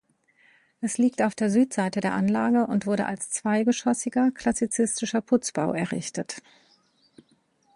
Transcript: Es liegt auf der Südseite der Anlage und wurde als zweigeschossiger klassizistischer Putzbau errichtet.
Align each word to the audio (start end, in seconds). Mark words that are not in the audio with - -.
Es 0.79 0.97
liegt 0.97 1.21
auf 1.21 1.35
der 1.35 1.51
Südseite 1.51 1.99
der 1.99 2.13
Anlage 2.13 2.65
und 2.65 2.87
wurde 2.87 3.05
als 3.05 3.29
zweigeschossiger 3.29 4.31
klassizistischer 4.31 5.21
Putzbau 5.21 5.73
errichtet. 5.75 6.41